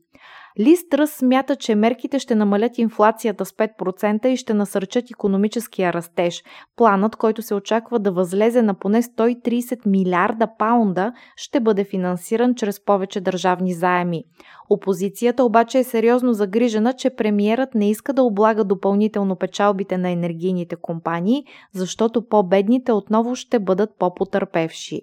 Лист 0.60 0.94
Ръс 0.94 1.12
смята, 1.12 1.56
че 1.56 1.75
мерките 1.75 2.20
ще 2.20 2.36
намалят 2.36 2.77
инфлацията 2.77 3.46
с 3.46 3.51
5% 3.51 4.27
и 4.27 4.38
ще 4.38 4.53
насърчат 4.53 5.12
економическия 5.12 5.94
растеж. 5.94 6.44
Планът, 6.75 7.15
който 7.15 7.41
се 7.41 7.56
очаква 7.56 8.00
да 8.00 8.12
възлезе 8.12 8.62
на 8.62 8.74
поне 8.74 9.03
130 9.03 9.79
милиарда 9.86 10.48
паунда, 10.60 11.13
ще 11.36 11.60
бъде 11.60 11.84
финансиран 11.84 12.56
чрез 12.56 12.86
повече 12.86 13.22
държавни 13.22 13.74
заеми. 13.74 14.24
Опозицията 14.70 15.44
обаче 15.44 15.79
е 15.79 15.84
сериозно 15.84 16.34
загрижена, 16.34 16.94
че 16.94 17.10
премиерът 17.10 17.75
не 17.75 17.89
иска 17.89 18.13
да 18.13 18.24
облага 18.24 18.63
допълнително 18.63 19.36
печалбите 19.36 19.98
на 19.98 20.10
енергийните 20.10 20.75
компании, 20.82 21.44
защото 21.74 22.27
по-бедните 22.27 22.91
отново 22.91 23.36
ще 23.36 23.60
бъдат 23.60 23.89
по-потърпевши. 24.00 25.01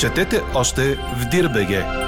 Четете 0.00 0.40
още 0.54 0.94
в 0.94 1.28
Дирбеге! 1.30 2.07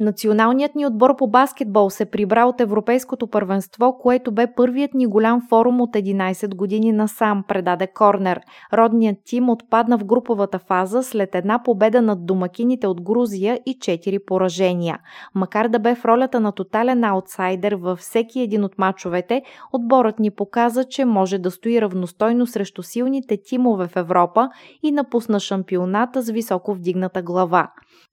Националният 0.00 0.74
ни 0.74 0.86
отбор 0.86 1.16
по 1.16 1.26
баскетбол 1.26 1.90
се 1.90 2.04
прибра 2.04 2.44
от 2.44 2.60
Европейското 2.60 3.26
първенство, 3.26 3.98
което 4.02 4.32
бе 4.32 4.46
първият 4.56 4.94
ни 4.94 5.06
голям 5.06 5.42
форум 5.48 5.80
от 5.80 5.90
11 5.90 6.54
години 6.54 6.92
насам, 6.92 7.44
предаде 7.48 7.86
Корнер. 7.86 8.40
Родният 8.72 9.16
тим 9.24 9.50
отпадна 9.50 9.98
в 9.98 10.04
груповата 10.04 10.58
фаза 10.58 11.02
след 11.02 11.34
една 11.34 11.62
победа 11.62 12.02
над 12.02 12.26
домакините 12.26 12.86
от 12.86 13.02
Грузия 13.02 13.60
и 13.66 13.78
4 13.78 14.24
поражения. 14.26 14.98
Макар 15.34 15.68
да 15.68 15.78
бе 15.78 15.94
в 15.94 16.04
ролята 16.04 16.40
на 16.40 16.52
тотален 16.52 17.04
аутсайдер 17.04 17.72
във 17.72 17.98
всеки 17.98 18.40
един 18.40 18.64
от 18.64 18.78
мачовете, 18.78 19.42
отборът 19.72 20.18
ни 20.18 20.30
показа, 20.30 20.84
че 20.84 21.04
може 21.04 21.38
да 21.38 21.50
стои 21.50 21.80
равностойно 21.80 22.46
срещу 22.46 22.82
силните 22.82 23.36
тимове 23.42 23.88
в 23.88 23.96
Европа 23.96 24.48
и 24.82 24.92
напусна 24.92 25.40
шампионата 25.40 26.22
с 26.22 26.30
високо 26.30 26.74
вдигната 26.74 27.22
глава. 27.22 27.68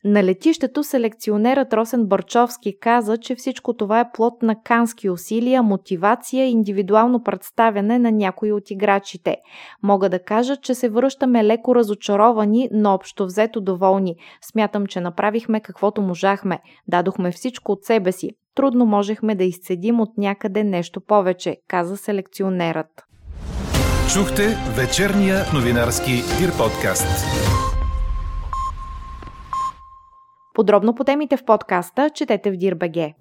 На 0.06 0.24
летището 0.24 0.84
селекционерът 0.84 1.74
Росен 1.75 2.05
Барчовски 2.05 2.79
каза, 2.79 3.17
че 3.17 3.36
всичко 3.36 3.74
това 3.74 4.00
е 4.00 4.12
плод 4.13 4.41
на 4.41 4.55
кански 4.63 5.10
усилия, 5.10 5.63
мотивация 5.63 6.46
и 6.46 6.51
индивидуално 6.51 7.24
представяне 7.24 8.00
на 8.00 8.12
някои 8.12 8.51
от 8.51 8.72
играчите. 8.72 9.38
Мога 9.84 10.10
да 10.10 10.20
кажа, 10.20 10.58
че 10.58 10.75
се 10.75 10.89
връщаме 10.89 11.44
леко 11.44 11.75
разочаровани, 11.75 12.70
но 12.72 12.94
общо 12.94 13.25
взето 13.25 13.62
доволни. 13.62 14.15
Смятам, 14.51 14.86
че 14.86 15.01
направихме 15.01 15.60
каквото 15.60 16.01
можахме. 16.01 16.60
Дадохме 16.88 17.32
всичко 17.32 17.72
от 17.72 17.84
себе 17.84 18.12
си. 18.12 18.29
Трудно 18.55 18.86
можехме 18.86 19.36
да 19.36 19.44
изцедим 19.44 20.00
от 20.00 20.10
някъде 20.17 20.63
нещо 20.63 21.01
повече, 21.01 21.58
каза 21.67 21.98
селекционерът. 21.98 23.03
Чухте 24.13 24.44
вечерния 24.75 25.38
новинарски 25.53 26.12
Дир 26.39 26.58
подкаст. 26.58 27.25
Подробно 30.55 30.95
по 30.95 31.03
темите 31.03 31.38
в 31.38 31.45
подкаста 31.45 32.09
четете 32.13 32.51
в 32.51 32.55
Дирбеге. 32.55 33.13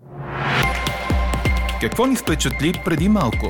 Какво 1.80 2.06
ни 2.06 2.16
впечатли 2.16 2.72
преди 2.84 3.08
малко? 3.08 3.46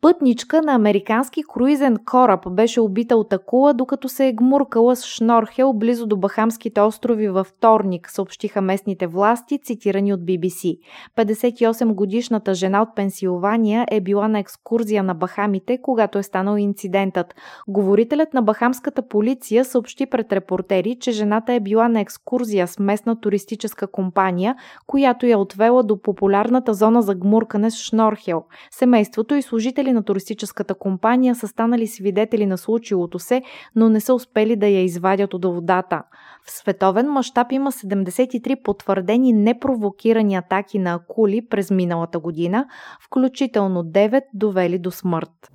Пътничка 0.00 0.62
на 0.62 0.74
американски 0.74 1.42
круизен 1.54 1.96
кораб 2.04 2.40
беше 2.50 2.80
убита 2.80 3.16
от 3.16 3.32
акула, 3.32 3.74
докато 3.74 4.08
се 4.08 4.28
е 4.28 4.32
гмуркала 4.32 4.96
с 4.96 5.06
шнорхел 5.06 5.72
близо 5.72 6.06
до 6.06 6.16
Бахамските 6.16 6.80
острови 6.80 7.28
във 7.28 7.46
вторник, 7.46 8.10
съобщиха 8.10 8.60
местните 8.60 9.06
власти, 9.06 9.58
цитирани 9.62 10.12
от 10.12 10.20
BBC. 10.20 10.78
58-годишната 11.16 12.54
жена 12.54 12.82
от 12.82 12.88
Пенсилвания 12.96 13.86
е 13.90 14.00
била 14.00 14.28
на 14.28 14.38
екскурзия 14.38 15.02
на 15.02 15.14
Бахамите, 15.14 15.78
когато 15.82 16.18
е 16.18 16.22
станал 16.22 16.56
инцидентът. 16.56 17.34
Говорителят 17.68 18.34
на 18.34 18.42
бахамската 18.42 19.08
полиция 19.08 19.64
съобщи 19.64 20.06
пред 20.06 20.32
репортери, 20.32 20.96
че 21.00 21.12
жената 21.12 21.52
е 21.52 21.60
била 21.60 21.88
на 21.88 22.00
екскурзия 22.00 22.66
с 22.66 22.78
местна 22.78 23.20
туристическа 23.20 23.86
компания, 23.86 24.54
която 24.86 25.26
я 25.26 25.38
отвела 25.38 25.82
до 25.82 26.02
популярната 26.02 26.74
зона 26.74 27.02
за 27.02 27.14
гмуркане 27.14 27.70
с 27.70 27.76
шнорхел. 27.76 28.44
Семейството 28.70 29.34
и 29.34 29.42
служители 29.42 29.95
на 29.96 30.02
туристическата 30.02 30.74
компания 30.74 31.34
са 31.34 31.48
станали 31.48 31.86
свидетели 31.86 32.46
на 32.46 32.58
случилото 32.58 33.18
се, 33.18 33.42
но 33.76 33.88
не 33.88 34.00
са 34.00 34.14
успели 34.14 34.56
да 34.56 34.66
я 34.66 34.82
извадят 34.82 35.34
от 35.34 35.44
водата. 35.44 36.02
В 36.46 36.50
световен 36.50 37.06
мащаб 37.06 37.52
има 37.52 37.72
73 37.72 38.62
потвърдени 38.62 39.32
непровокирани 39.32 40.36
атаки 40.36 40.78
на 40.78 40.94
акули 40.94 41.48
през 41.50 41.70
миналата 41.70 42.18
година, 42.18 42.66
включително 43.00 43.84
9 43.84 44.22
довели 44.34 44.78
до 44.78 44.90
смърт. 44.90 45.50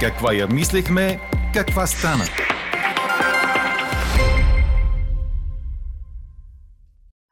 Каква 0.00 0.34
я 0.34 0.46
мислехме, 0.46 1.20
каква 1.54 1.86
стана? 1.86 2.24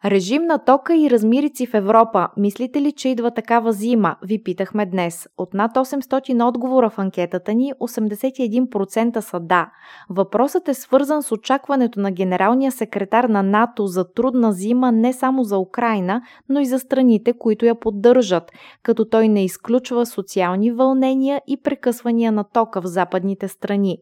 Режим 0.07 0.43
на 0.43 0.59
тока 0.59 0.97
и 0.97 1.11
размирици 1.11 1.67
в 1.67 1.75
Европа. 1.75 2.29
Мислите 2.37 2.81
ли, 2.81 2.93
че 2.93 3.09
идва 3.09 3.31
такава 3.31 3.73
зима? 3.73 4.17
Ви 4.23 4.43
питахме 4.43 4.87
днес. 4.87 5.29
От 5.39 5.55
над 5.55 5.75
800 5.77 6.49
отговора 6.49 6.91
в 6.91 6.99
анкетата 6.99 7.55
ни, 7.55 7.73
81% 7.81 9.21
са 9.21 9.41
да. 9.41 9.71
Въпросът 10.11 10.69
е 10.69 10.75
свързан 10.75 11.23
с 11.23 11.33
очакването 11.33 12.01
на 12.01 12.11
генералния 12.11 12.73
секретар 12.73 13.25
на 13.25 13.43
НАТО 13.43 13.87
за 13.87 14.13
трудна 14.13 14.53
зима 14.53 14.93
не 14.93 15.13
само 15.13 15.45
за 15.45 15.59
Украина, 15.59 16.23
но 16.49 16.61
и 16.61 16.67
за 16.67 16.79
страните, 16.79 17.33
които 17.33 17.67
я 17.67 17.75
поддържат, 17.75 18.53
като 18.83 19.05
той 19.05 19.29
не 19.29 19.45
изключва 19.45 20.07
социални 20.07 20.73
вълнения 20.73 21.43
и 21.47 21.63
прекъсвания 21.63 22.33
на 22.33 22.45
тока 22.45 22.81
в 22.81 22.87
западните 22.87 23.49
страни. 23.49 23.99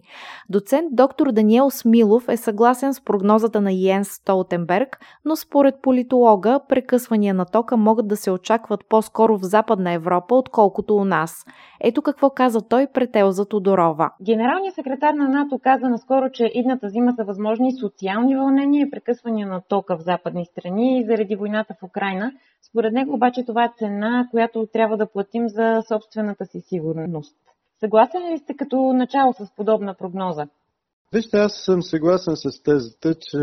Доцент 0.49 0.88
доктор 0.92 1.32
Даниел 1.32 1.70
Смилов 1.70 2.28
е 2.28 2.37
съгласен 2.37 2.94
с 2.94 3.00
прогнозата 3.00 3.61
на 3.61 3.73
Йенс 3.73 4.08
Столтенберг, 4.08 4.99
но 5.25 5.37
според 5.37 5.75
политолога, 5.95 6.61
прекъсвания 6.69 7.35
на 7.35 7.45
тока 7.45 7.77
могат 7.77 8.09
да 8.09 8.17
се 8.17 8.31
очакват 8.31 8.85
по-скоро 8.89 9.39
в 9.39 9.43
Западна 9.43 9.93
Европа, 9.93 10.35
отколкото 10.35 10.97
у 10.97 11.05
нас. 11.05 11.45
Ето 11.81 12.03
какво 12.03 12.31
каза 12.31 12.69
той 12.69 12.87
пред 12.87 13.17
Елза 13.17 13.45
Тодорова. 13.45 14.11
Генералният 14.23 14.75
секретар 14.75 15.15
на 15.15 15.29
НАТО 15.29 15.61
каза 15.63 15.89
наскоро, 15.89 16.31
че 16.31 16.51
идната 16.55 16.89
зима 16.89 17.13
са 17.13 17.25
възможни 17.25 17.73
социални 17.73 18.37
вълнения 18.37 18.87
и 18.87 18.91
прекъсвания 18.91 19.47
на 19.47 19.61
тока 19.69 19.97
в 19.97 20.01
западни 20.01 20.45
страни 20.45 21.05
заради 21.07 21.37
войната 21.37 21.75
в 21.81 21.83
Украина. 21.83 22.33
Според 22.69 22.93
него 22.93 23.15
обаче 23.15 23.45
това 23.45 23.65
е 23.65 23.73
цена, 23.79 24.29
която 24.31 24.67
трябва 24.73 24.97
да 24.97 25.07
платим 25.07 25.49
за 25.49 25.83
собствената 25.89 26.47
си 26.47 26.61
сигурност. 26.61 27.37
Съгласен 27.81 28.33
ли 28.33 28.39
сте 28.39 28.55
като 28.55 28.93
начало 28.93 29.33
с 29.33 29.55
подобна 29.57 29.95
прогноза? 29.95 30.47
Вижте, 31.14 31.37
аз 31.37 31.64
съм 31.64 31.83
съгласен 31.83 32.37
с 32.37 32.62
тезата, 32.62 33.14
че 33.14 33.38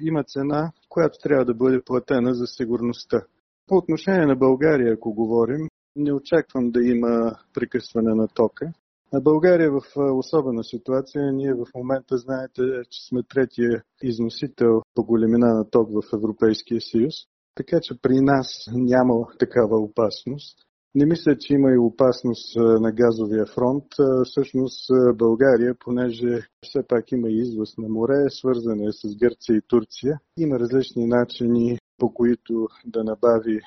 има 0.00 0.24
цена, 0.24 0.72
която 0.88 1.18
трябва 1.22 1.44
да 1.44 1.54
бъде 1.54 1.82
платена 1.84 2.34
за 2.34 2.46
сигурността. 2.46 3.24
По 3.66 3.76
отношение 3.76 4.26
на 4.26 4.36
България, 4.36 4.94
ако 4.94 5.14
говорим, 5.14 5.68
не 5.96 6.12
очаквам 6.12 6.70
да 6.70 6.80
има 6.82 7.32
прекъсване 7.54 8.14
на 8.14 8.28
тока. 8.28 8.72
На 9.12 9.20
България 9.20 9.66
е 9.66 9.70
в 9.70 9.80
особена 9.96 10.64
ситуация. 10.64 11.32
Ние 11.32 11.54
в 11.54 11.66
момента 11.74 12.16
знаете, 12.16 12.62
че 12.90 13.08
сме 13.08 13.22
третия 13.22 13.82
износител 14.02 14.82
по 14.94 15.04
големина 15.04 15.54
на 15.54 15.70
ток 15.70 15.88
в 15.90 16.16
Европейския 16.16 16.80
съюз. 16.80 17.14
Така 17.54 17.78
че 17.82 18.00
при 18.02 18.20
нас 18.20 18.46
няма 18.72 19.14
такава 19.38 19.78
опасност. 19.78 20.58
Не 20.94 21.06
мисля, 21.06 21.36
че 21.38 21.54
има 21.54 21.70
и 21.70 21.78
опасност 21.78 22.56
на 22.56 22.92
газовия 22.92 23.46
фронт. 23.46 23.84
Всъщност 24.24 24.90
България, 25.14 25.74
понеже 25.80 26.40
все 26.64 26.82
пак 26.88 27.12
има 27.12 27.28
и 27.28 27.40
извоз 27.40 27.78
на 27.78 27.88
море, 27.88 28.30
свързане 28.30 28.92
с 28.92 29.16
Гърция 29.16 29.56
и 29.56 29.62
Турция, 29.68 30.20
има 30.36 30.58
различни 30.58 31.06
начини 31.06 31.78
по 31.98 32.14
които 32.14 32.68
да 32.84 33.04
набави 33.04 33.60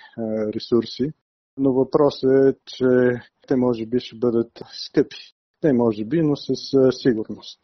ресурси. 0.56 1.12
Но 1.58 1.74
въпросът 1.74 2.32
е, 2.32 2.60
че 2.66 2.86
те 3.48 3.56
може 3.56 3.86
би 3.86 4.00
ще 4.00 4.18
бъдат 4.18 4.52
скъпи. 4.86 5.34
Те 5.62 5.74
може 5.74 6.06
би, 6.06 6.22
но 6.22 6.36
с 6.36 6.54
сигурност. 6.92 7.60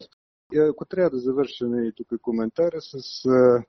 И 0.52 0.58
ако 0.58 0.84
трябва 0.84 1.10
да 1.10 1.18
завършим 1.18 1.84
и 1.84 1.92
тук 1.96 2.20
коментара 2.22 2.80
с 2.80 3.22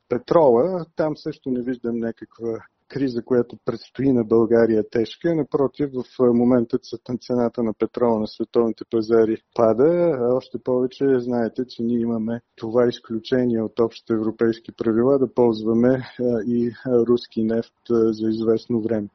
петрола, 0.09 0.85
там 0.95 1.17
също 1.17 1.49
не 1.49 1.61
виждам 1.61 1.97
някаква 1.97 2.65
криза, 2.91 3.21
която 3.25 3.57
предстои 3.65 4.13
на 4.13 4.23
България 4.23 4.79
е 4.79 4.89
тежка. 4.91 5.35
Напротив, 5.35 5.89
в 5.93 6.33
момента 6.33 6.77
цената 7.27 7.63
на 7.63 7.73
петрола 7.73 8.19
на 8.19 8.27
световните 8.27 8.83
пазари 8.89 9.37
пада. 9.55 10.17
Още 10.37 10.57
повече 10.63 11.05
знаете, 11.19 11.65
че 11.67 11.83
ние 11.83 11.99
имаме 11.99 12.41
това 12.55 12.87
изключение 12.87 13.61
от 13.61 13.79
общите 13.79 14.13
европейски 14.13 14.71
правила 14.71 15.19
да 15.19 15.33
ползваме 15.33 16.03
и 16.47 16.71
руски 17.09 17.43
нефт 17.43 17.73
за 17.89 18.29
известно 18.29 18.81
време. 18.81 19.07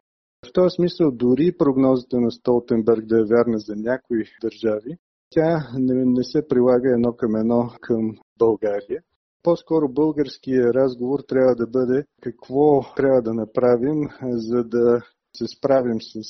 В 0.49 0.52
този 0.52 0.75
смисъл 0.75 1.11
дори 1.11 1.56
прогнозата 1.59 2.21
на 2.21 2.30
Столтенберг 2.30 3.04
да 3.06 3.21
е 3.21 3.25
вярна 3.25 3.59
за 3.59 3.76
някои 3.76 4.25
държави, 4.42 4.97
тя 5.30 5.68
не, 5.78 6.04
не 6.04 6.25
се 6.25 6.49
прилага 6.49 6.92
едно 6.92 7.12
към 7.12 7.37
едно 7.37 7.71
към 7.80 8.16
България. 8.38 9.02
По-скоро 9.46 9.88
българския 9.88 10.74
разговор 10.74 11.20
трябва 11.28 11.54
да 11.54 11.66
бъде 11.66 12.04
какво 12.22 12.94
трябва 12.96 13.22
да 13.22 13.34
направим, 13.34 14.08
за 14.22 14.64
да 14.64 15.02
се 15.36 15.46
справим 15.46 15.98
с 16.00 16.20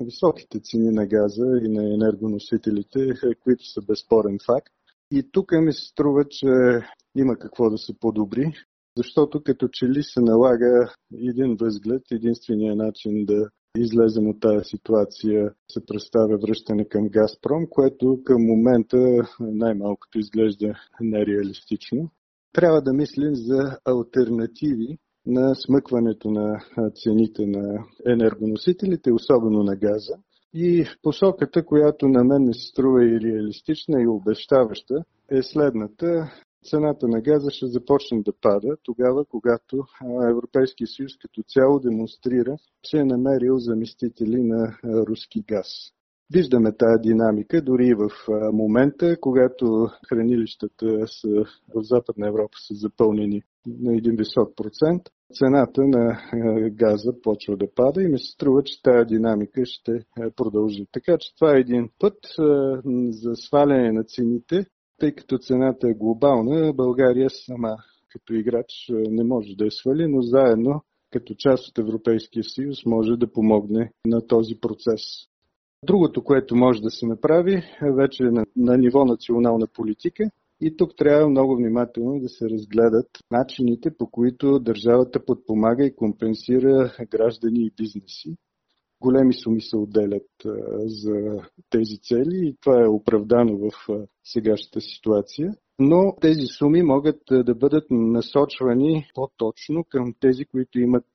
високите 0.00 0.60
цени 0.60 0.90
на 0.90 1.06
газа 1.06 1.46
и 1.64 1.68
на 1.68 1.94
енергоносителите, 1.94 2.98
които 3.44 3.64
са 3.64 3.80
безспорен 3.82 4.38
факт. 4.46 4.72
И 5.10 5.30
тук 5.32 5.52
ми 5.52 5.72
се 5.72 5.84
струва, 5.84 6.24
че 6.30 6.46
има 7.16 7.36
какво 7.36 7.70
да 7.70 7.78
се 7.78 7.98
подобри, 8.00 8.52
защото 8.96 9.42
като 9.42 9.68
че 9.72 9.86
ли 9.86 10.02
се 10.02 10.20
налага 10.20 10.94
един 11.14 11.56
възглед, 11.60 12.02
единствения 12.10 12.76
начин 12.76 13.24
да 13.24 13.48
излезем 13.78 14.28
от 14.28 14.40
тази 14.40 14.64
ситуация 14.64 15.52
се 15.70 15.86
представя 15.86 16.38
връщане 16.38 16.88
към 16.88 17.08
Газпром, 17.08 17.66
което 17.70 18.20
към 18.24 18.42
момента 18.42 18.98
най-малкото 19.40 20.18
изглежда 20.18 20.74
нереалистично. 21.00 22.10
Трябва 22.54 22.82
да 22.82 22.92
мислим 22.92 23.34
за 23.34 23.78
альтернативи 23.84 24.98
на 25.26 25.54
смъкването 25.54 26.30
на 26.30 26.60
цените 26.94 27.46
на 27.46 27.84
енергоносителите, 28.06 29.12
особено 29.12 29.62
на 29.62 29.76
газа. 29.76 30.14
И 30.54 30.86
посоката, 31.02 31.64
която 31.64 32.08
на 32.08 32.24
мен 32.24 32.42
не 32.42 32.54
се 32.54 32.68
струва 32.68 33.04
и 33.04 33.20
реалистична 33.20 34.02
и 34.02 34.06
обещаваща, 34.06 35.04
е 35.30 35.42
следната 35.42 36.32
цената 36.64 37.08
на 37.08 37.20
газа 37.20 37.50
ще 37.50 37.66
започне 37.66 38.22
да 38.22 38.32
пада 38.40 38.76
тогава, 38.82 39.24
когато 39.24 39.84
Европейския 40.30 40.86
съюз 40.86 41.12
като 41.20 41.42
цяло 41.48 41.80
демонстрира, 41.80 42.56
че 42.82 42.96
е 42.96 43.04
намерил 43.04 43.58
заместители 43.58 44.42
на 44.42 44.78
руски 44.84 45.42
газ. 45.48 45.66
Виждаме 46.34 46.76
тази 46.76 47.02
динамика 47.02 47.62
дори 47.62 47.86
и 47.86 47.94
в 47.94 48.08
момента, 48.52 49.16
когато 49.20 49.88
хранилищата 50.08 51.06
са, 51.06 51.28
в 51.74 51.82
Западна 51.82 52.28
Европа 52.28 52.58
са 52.68 52.74
запълнени 52.74 53.42
на 53.66 53.96
един 53.96 54.16
висок 54.16 54.56
процент, 54.56 55.02
цената 55.34 55.82
на 55.84 56.18
газа 56.70 57.12
почва 57.22 57.56
да 57.56 57.66
пада 57.74 58.02
и 58.02 58.08
ми 58.08 58.18
се 58.18 58.32
струва, 58.32 58.62
че 58.64 58.82
тази 58.82 59.06
динамика 59.06 59.62
ще 59.64 59.92
продължи. 60.36 60.86
Така 60.92 61.16
че 61.20 61.34
това 61.34 61.56
е 61.56 61.60
един 61.60 61.88
път 61.98 62.18
за 63.10 63.34
сваляне 63.34 63.92
на 63.92 64.04
цените, 64.04 64.66
тъй 65.00 65.12
като 65.12 65.38
цената 65.38 65.88
е 65.88 65.94
глобална, 65.94 66.72
България 66.72 67.30
сама 67.30 67.76
като 68.08 68.34
играч 68.34 68.90
не 68.90 69.24
може 69.24 69.56
да 69.56 69.64
я 69.64 69.70
свали, 69.70 70.06
но 70.08 70.22
заедно 70.22 70.82
като 71.10 71.34
част 71.38 71.68
от 71.68 71.78
Европейския 71.78 72.44
съюз 72.44 72.86
може 72.86 73.16
да 73.16 73.32
помогне 73.32 73.92
на 74.06 74.26
този 74.26 74.54
процес. 74.60 75.00
Другото, 75.86 76.24
което 76.24 76.56
може 76.56 76.82
да 76.82 76.90
се 76.90 77.06
направи, 77.06 77.54
е 77.82 77.92
вече 77.92 78.22
на, 78.22 78.44
на 78.56 78.78
ниво 78.78 79.04
национална 79.04 79.66
политика. 79.66 80.30
И 80.60 80.76
тук 80.76 80.96
трябва 80.96 81.28
много 81.28 81.56
внимателно 81.56 82.20
да 82.20 82.28
се 82.28 82.50
разгледат 82.50 83.08
начините, 83.30 83.96
по 83.98 84.10
които 84.10 84.58
държавата 84.58 85.24
подпомага 85.24 85.84
и 85.84 85.96
компенсира 85.96 86.92
граждани 87.10 87.66
и 87.66 87.72
бизнеси 87.76 88.36
големи 89.04 89.34
суми 89.34 89.60
се 89.60 89.76
отделят 89.76 90.30
за 90.86 91.42
тези 91.70 91.98
цели 91.98 92.48
и 92.48 92.56
това 92.60 92.82
е 92.84 92.88
оправдано 92.88 93.58
в 93.58 93.70
сегашната 94.24 94.80
ситуация. 94.80 95.54
Но 95.78 96.16
тези 96.20 96.46
суми 96.58 96.82
могат 96.82 97.20
да 97.30 97.54
бъдат 97.54 97.84
насочвани 97.90 99.06
по-точно 99.14 99.84
към 99.88 100.14
тези, 100.20 100.44
които 100.44 100.80
имат 100.80 101.06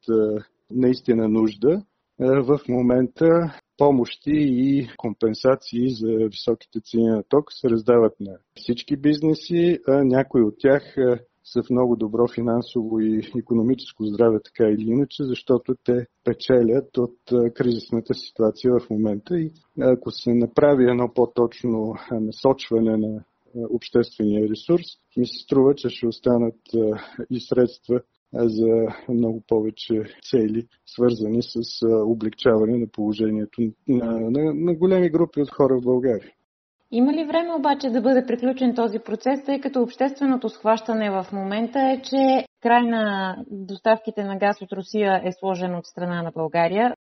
наистина 0.72 1.28
нужда. 1.28 1.84
В 2.20 2.60
момента 2.70 3.60
помощи 3.80 4.32
и 4.34 4.88
компенсации 4.98 5.90
за 5.90 6.08
високите 6.08 6.80
цени 6.82 7.08
на 7.08 7.24
ток 7.24 7.54
се 7.54 7.70
раздават 7.70 8.20
на 8.20 8.38
всички 8.56 8.98
бизнеси, 8.98 9.80
а 9.88 10.04
някои 10.04 10.44
от 10.44 10.56
тях 10.60 10.96
са 11.44 11.64
в 11.64 11.70
много 11.70 11.96
добро 11.96 12.28
финансово 12.28 13.00
и 13.00 13.32
економическо 13.38 14.06
здраве, 14.06 14.40
така 14.44 14.70
или 14.70 14.90
иначе, 14.90 15.24
защото 15.24 15.76
те 15.84 16.06
печелят 16.24 16.98
от 16.98 17.16
кризисната 17.56 18.14
ситуация 18.14 18.74
в 18.80 18.90
момента. 18.90 19.40
И 19.40 19.52
ако 19.82 20.12
се 20.12 20.34
направи 20.34 20.90
едно 20.90 21.14
по-точно 21.14 21.96
насочване 22.12 22.98
на 22.98 23.24
обществения 23.70 24.50
ресурс, 24.50 24.86
ми 25.18 25.26
се 25.28 25.44
струва, 25.44 25.76
че 25.76 25.90
ще 25.90 26.08
останат 26.08 26.60
и 27.30 27.40
средства 27.40 28.02
за 28.34 28.88
много 29.10 29.44
повече 29.48 30.04
цели, 30.30 30.68
свързани 30.86 31.40
с 31.42 31.86
облегчаване 32.06 32.78
на 32.78 32.88
положението 32.88 33.62
на, 33.88 34.20
на, 34.20 34.54
на 34.54 34.74
големи 34.74 35.10
групи 35.10 35.42
от 35.42 35.50
хора 35.52 35.78
в 35.80 35.84
България. 35.84 36.32
Има 36.92 37.14
ли 37.14 37.26
време 37.26 37.54
обаче 37.54 37.90
да 37.90 38.02
бъде 38.02 38.26
приключен 38.26 38.76
този 38.76 39.00
процес, 39.00 39.44
тъй 39.46 39.60
като 39.60 39.82
общественото 39.82 40.50
схващане 40.50 41.12
в 41.12 41.28
момента 41.34 41.80
е, 41.80 42.02
че 42.02 42.46
край 42.62 42.84
на 42.84 43.36
доставките 43.52 44.24
на 44.24 44.38
газ 44.38 44.62
от 44.62 44.74
Русия 44.74 45.22
е 45.26 45.32
сложен 45.32 45.76
от 45.76 45.86
страна 45.86 46.24
на 46.24 46.32
България? 46.32 46.96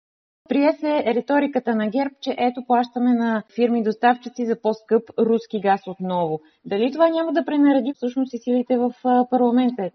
Прие 0.48 0.72
се 0.72 1.04
риториката 1.14 1.74
на 1.74 1.88
ГЕРБ, 1.88 2.14
че 2.20 2.34
ето 2.38 2.64
плащаме 2.66 3.14
на 3.14 3.42
фирми 3.54 3.82
доставчици 3.82 4.46
за 4.46 4.60
по-скъп 4.62 5.02
руски 5.18 5.60
газ 5.60 5.80
отново. 5.86 6.40
Дали 6.64 6.92
това 6.92 7.08
няма 7.08 7.32
да 7.32 7.44
пренареди 7.44 7.92
всъщност 7.94 8.34
и 8.34 8.38
силите 8.38 8.78
в 8.78 8.92
парламента? 9.30 9.90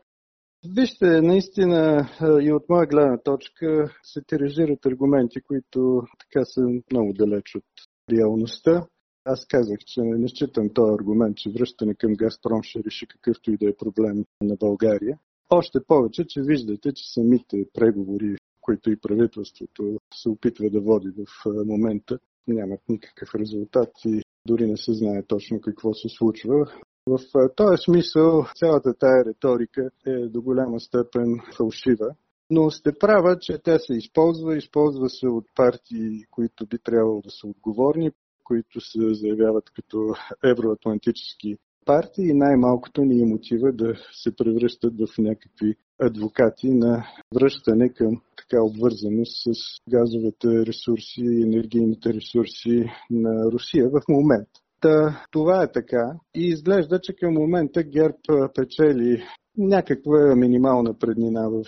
Вижте, 0.70 1.22
наистина 1.22 2.10
и 2.42 2.54
от 2.54 2.70
моя 2.70 2.88
гледна 2.88 3.18
точка 3.18 3.98
се 4.04 4.22
тиражират 4.28 4.86
аргументи, 4.86 5.42
които 5.42 6.04
така 6.20 6.46
са 6.46 6.62
много 6.92 7.14
далеч 7.14 7.56
от 7.56 7.64
реалността. 8.12 8.88
Аз 9.26 9.46
казах, 9.46 9.78
че 9.80 10.02
не 10.02 10.28
считам 10.28 10.70
този 10.74 10.94
аргумент, 10.94 11.38
че 11.38 11.50
връщане 11.50 11.96
към 11.96 12.14
Газпром 12.14 12.64
ще 12.64 12.84
реши 12.84 13.08
какъвто 13.08 13.52
и 13.52 13.58
да 13.58 13.70
е 13.70 13.76
проблем 13.76 14.26
на 14.42 14.56
България. 14.56 15.20
Още 15.50 15.80
повече, 15.88 16.26
че 16.28 16.42
виждате, 16.42 16.94
че 16.94 17.14
самите 17.14 17.66
преговори, 17.74 18.36
които 18.62 18.92
и 18.92 19.00
правителството 19.00 19.98
се 20.16 20.30
опитва 20.30 20.70
да 20.70 20.82
води 20.82 21.10
в 21.10 21.46
момента, 21.66 22.20
нямат 22.48 22.82
никакъв 22.90 23.36
резултат 23.36 23.90
и 24.06 24.22
дори 24.48 24.68
не 24.68 24.78
се 24.78 24.94
знае 24.94 25.24
точно 25.28 25.62
какво 25.62 25.94
се 25.94 26.10
случва. 26.10 26.72
В 27.08 27.20
този 27.56 27.84
смисъл 27.84 28.46
цялата 28.56 28.94
тая 28.94 29.26
риторика 29.26 29.90
е 30.08 30.28
до 30.28 30.42
голяма 30.42 30.80
степен 30.80 31.40
фалшива. 31.58 32.16
Но 32.50 32.72
сте 32.72 32.92
права, 33.00 33.38
че 33.40 33.58
тя 33.64 33.80
се 33.80 33.94
използва, 33.94 34.58
използва 34.58 35.10
се 35.10 35.28
от 35.28 35.46
партии, 35.56 36.24
които 36.32 36.66
би 36.66 36.78
трябвало 36.84 37.22
да 37.22 37.30
са 37.30 37.48
отговорни, 37.48 38.12
които 38.44 38.82
се 38.82 39.14
заявяват 39.14 39.70
като 39.70 40.16
евроатлантически 40.44 41.58
партии 41.86 42.30
и 42.30 42.34
най-малкото 42.34 43.02
ни 43.02 43.22
е 43.22 43.26
мотива 43.26 43.72
да 43.72 43.94
се 44.12 44.36
превръщат 44.36 44.94
в 45.00 45.18
някакви 45.18 45.76
адвокати 46.02 46.70
на 46.70 47.08
връщане 47.36 47.90
към 47.90 48.22
така 48.38 48.64
обвързаност 48.64 49.44
с 49.44 49.52
газовите 49.90 50.66
ресурси 50.66 51.22
и 51.22 51.44
енергийните 51.44 52.14
ресурси 52.14 52.86
на 53.10 53.52
Русия 53.52 53.90
в 53.90 54.02
момента. 54.10 54.63
Та, 54.84 55.26
това 55.32 55.64
е 55.64 55.72
така 55.72 56.12
и 56.36 56.48
изглежда, 56.48 57.00
че 57.02 57.14
към 57.16 57.34
момента 57.34 57.84
ГЕРБ 57.84 58.18
печели 58.56 59.24
някаква 59.58 60.36
минимална 60.36 60.98
преднина 61.00 61.50
в 61.50 61.64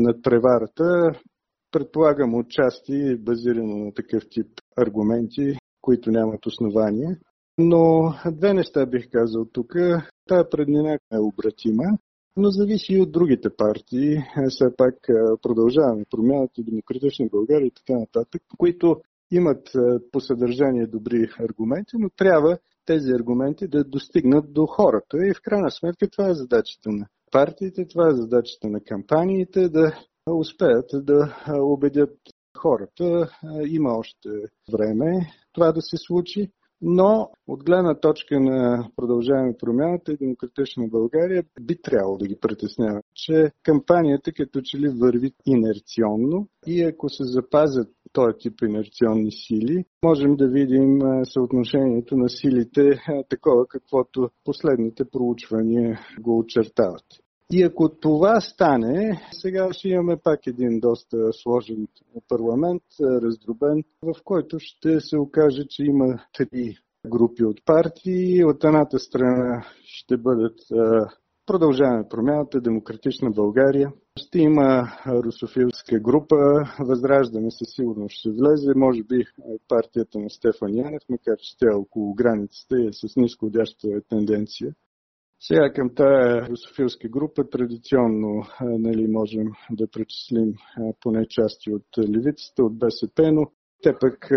надпреварата. 0.00 1.12
Предполагам 1.70 2.34
отчасти 2.34 3.16
базирано 3.16 3.76
на 3.76 3.94
такъв 3.94 4.22
тип 4.30 4.46
аргументи, 4.76 5.56
които 5.80 6.10
нямат 6.10 6.46
основание. 6.46 7.18
Но 7.58 8.14
две 8.32 8.54
неща 8.54 8.86
бих 8.86 9.10
казал 9.12 9.44
тук. 9.52 9.72
Тая 10.28 10.50
преднина 10.50 10.98
е 11.12 11.18
обратима, 11.18 11.84
но 12.36 12.50
зависи 12.50 12.92
и 12.92 13.00
от 13.00 13.12
другите 13.12 13.48
партии. 13.56 14.16
Все 14.48 14.64
пак 14.76 14.94
продължаваме 15.42 16.04
промяната, 16.10 16.62
демократична 16.62 17.26
България 17.32 17.66
и 17.66 17.72
така 17.86 17.98
нататък, 17.98 18.42
които 18.58 19.00
имат 19.36 19.70
по 20.12 20.20
съдържание 20.20 20.86
добри 20.86 21.28
аргументи, 21.40 21.96
но 21.98 22.10
трябва 22.16 22.58
тези 22.86 23.10
аргументи 23.10 23.68
да 23.68 23.84
достигнат 23.84 24.52
до 24.52 24.66
хората. 24.66 25.16
И 25.26 25.34
в 25.34 25.42
крайна 25.42 25.70
сметка 25.70 26.08
това 26.10 26.28
е 26.30 26.34
задачата 26.34 26.90
на 26.90 27.06
партиите, 27.32 27.86
това 27.88 28.08
е 28.08 28.14
задачата 28.14 28.68
на 28.68 28.80
кампаниите 28.80 29.68
да 29.68 29.92
успеят 30.30 30.90
да 30.94 31.36
убедят 31.60 32.16
хората. 32.58 33.30
Има 33.66 33.98
още 33.98 34.28
време 34.72 35.26
това 35.52 35.72
да 35.72 35.82
се 35.82 35.96
случи. 35.96 36.50
Но 36.86 37.30
от 37.46 37.64
гледна 37.64 37.94
точка 37.94 38.40
на 38.40 38.88
продължаване 38.96 39.56
промяната 39.58 40.12
и 40.12 40.16
демократична 40.16 40.88
България 40.88 41.44
би 41.60 41.82
трябвало 41.82 42.18
да 42.18 42.26
ги 42.26 42.36
притеснява, 42.40 43.02
че 43.14 43.50
кампанията 43.62 44.32
като 44.32 44.60
че 44.64 44.78
ли 44.78 44.88
върви 44.88 45.32
инерционно 45.46 46.48
и 46.66 46.82
ако 46.82 47.08
се 47.08 47.24
запазят 47.24 47.88
този 48.14 48.38
тип 48.38 48.62
инерционни 48.62 49.32
сили, 49.32 49.84
можем 50.04 50.36
да 50.36 50.48
видим 50.48 51.00
съотношението 51.24 52.16
на 52.16 52.28
силите 52.28 53.00
такова, 53.28 53.66
каквото 53.66 54.30
последните 54.44 55.04
проучвания 55.04 56.00
го 56.20 56.38
очертават. 56.38 57.04
И 57.52 57.62
ако 57.62 57.88
това 57.88 58.40
стане, 58.40 59.20
сега 59.32 59.72
ще 59.72 59.88
имаме 59.88 60.16
пак 60.16 60.46
един 60.46 60.80
доста 60.80 61.32
сложен 61.32 61.86
парламент, 62.28 62.82
раздробен, 63.00 63.84
в 64.02 64.14
който 64.24 64.56
ще 64.60 65.00
се 65.00 65.18
окаже, 65.18 65.64
че 65.68 65.82
има 65.84 66.18
три 66.32 66.76
групи 67.06 67.44
от 67.44 67.64
партии. 67.64 68.44
От 68.44 68.64
едната 68.64 68.98
страна 68.98 69.66
ще 69.84 70.16
бъдат 70.16 70.58
Продължаваме 71.46 72.08
промяната, 72.08 72.60
Демократична 72.60 73.30
България. 73.30 73.92
Ще 74.16 74.38
има 74.38 74.88
русофилска 75.06 76.00
група, 76.00 76.36
Възраждане 76.80 77.50
със 77.50 77.68
сигурност 77.74 78.14
ще 78.18 78.30
влезе, 78.30 78.72
може 78.76 79.02
би 79.02 79.24
партията 79.68 80.18
на 80.18 80.30
Стефан 80.30 80.74
Янев, 80.74 81.02
макар 81.08 81.36
че 81.38 81.56
тя 81.58 81.66
е 81.72 81.76
около 81.76 82.14
границата 82.14 82.80
и 82.80 82.86
е 82.86 82.92
с 82.92 83.16
нисходяща 83.16 83.88
тенденция. 84.08 84.74
Сега 85.40 85.72
към 85.72 85.94
тая 85.94 86.48
русофилска 86.48 87.08
група 87.08 87.48
традиционно 87.50 88.42
нали, 88.60 89.06
можем 89.08 89.46
да 89.70 89.86
причислим 89.86 90.54
поне 91.00 91.26
части 91.28 91.72
от 91.72 91.86
левицата, 91.98 92.64
от 92.64 92.78
БСП, 92.78 93.32
но 93.32 93.50
те 93.84 93.94
пък 94.00 94.30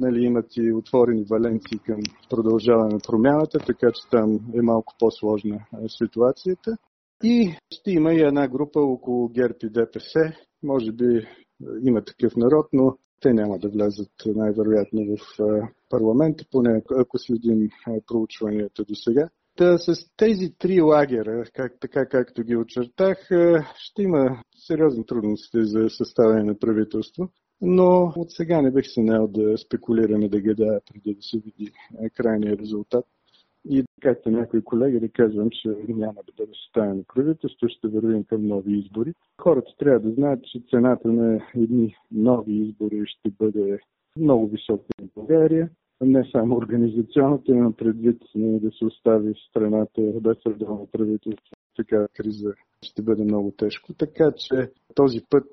нали, 0.00 0.24
имат 0.24 0.56
и 0.56 0.72
отворени 0.72 1.24
валенции 1.30 1.78
към 1.78 2.00
продължаване 2.30 2.94
на 2.94 3.00
промяната, 3.08 3.58
така 3.58 3.90
че 3.92 4.10
там 4.10 4.40
е 4.54 4.62
малко 4.62 4.94
по-сложна 4.98 5.66
ситуацията. 5.88 6.76
И 7.22 7.54
ще 7.72 7.90
има 7.90 8.14
и 8.14 8.20
една 8.20 8.48
група 8.48 8.80
около 8.80 9.28
ГЕРБ 9.28 9.54
и 9.62 9.70
ДПС. 9.70 10.32
Може 10.62 10.92
би 10.92 11.26
има 11.82 12.04
такъв 12.04 12.36
народ, 12.36 12.66
но 12.72 12.96
те 13.20 13.32
няма 13.32 13.58
да 13.58 13.68
влязат 13.68 14.12
най-вероятно 14.26 15.16
в 15.16 15.38
парламента, 15.88 16.44
поне 16.50 16.82
ако 16.98 17.18
следим 17.18 17.68
проучванията 18.06 18.84
до 18.84 18.94
сега. 18.94 19.28
Та 19.56 19.78
с 19.78 19.94
тези 20.16 20.54
три 20.58 20.80
лагера, 20.80 21.44
как, 21.54 21.72
така 21.80 22.06
както 22.06 22.42
ги 22.42 22.56
очертах, 22.56 23.18
ще 23.74 24.02
има 24.02 24.42
сериозни 24.66 25.06
трудности 25.06 25.64
за 25.64 25.88
съставяне 25.88 26.44
на 26.44 26.58
правителство. 26.58 27.28
Но 27.62 28.12
от 28.16 28.30
сега 28.30 28.62
не 28.62 28.70
бих 28.70 28.86
се 28.86 29.02
наел 29.02 29.28
да 29.28 29.58
спекулираме, 29.58 30.28
да 30.28 30.40
гадая 30.40 30.80
преди 30.92 31.14
да 31.14 31.22
се 31.22 31.38
види 31.38 31.72
крайния 32.14 32.56
резултат. 32.58 33.04
И 33.70 33.84
както 34.00 34.30
някои 34.30 34.62
колеги 34.64 35.00
да 35.00 35.08
казвам, 35.08 35.50
че 35.50 35.68
няма 35.88 36.22
да 36.26 36.32
бъде 36.36 36.52
съставено 36.64 37.04
правителство, 37.14 37.68
ще 37.68 37.88
вървим 37.88 38.24
към 38.24 38.46
нови 38.46 38.78
избори. 38.78 39.14
Хората 39.42 39.70
трябва 39.78 40.00
да 40.00 40.14
знаят, 40.14 40.44
че 40.44 40.62
цената 40.70 41.08
на 41.08 41.40
едни 41.54 41.96
нови 42.10 42.54
избори 42.54 43.02
ще 43.06 43.30
бъде 43.30 43.78
много 44.16 44.48
висока 44.48 44.84
в 45.02 45.14
България 45.14 45.70
не 46.00 46.28
само 46.32 46.56
организационната, 46.56 47.52
имам 47.52 47.72
предвид 47.72 48.22
да 48.34 48.70
се 48.70 48.84
остави 48.84 49.34
страната 49.48 50.02
без 50.20 50.36
редовно 50.46 50.88
правителство. 50.92 51.56
Така 51.76 52.06
криза 52.14 52.54
ще 52.82 53.02
бъде 53.02 53.24
много 53.24 53.50
тежко. 53.56 53.92
Така 53.94 54.32
че 54.36 54.70
този 54.94 55.20
път 55.30 55.46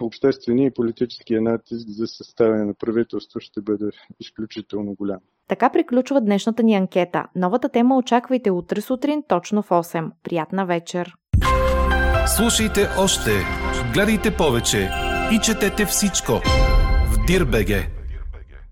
обществения 0.00 0.66
и 0.66 0.74
политическия 0.74 1.42
натиск 1.42 1.88
за 1.88 2.06
съставяне 2.06 2.64
на 2.64 2.74
правителство 2.74 3.40
ще 3.40 3.60
бъде 3.60 3.90
изключително 4.20 4.94
голям. 4.94 5.20
Така 5.48 5.70
приключва 5.70 6.20
днешната 6.20 6.62
ни 6.62 6.74
анкета. 6.74 7.26
Новата 7.34 7.68
тема 7.68 7.96
очаквайте 7.96 8.50
утре 8.50 8.80
сутрин 8.80 9.22
точно 9.28 9.62
в 9.62 9.68
8. 9.68 10.10
Приятна 10.22 10.66
вечер! 10.66 11.14
Слушайте 12.36 12.80
още, 12.98 13.30
гледайте 13.94 14.36
повече 14.36 14.90
и 15.32 15.38
четете 15.44 15.84
всичко 15.84 16.32
в 17.12 17.26
Дирбеге. 17.26 17.97